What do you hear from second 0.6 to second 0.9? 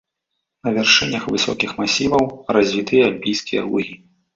На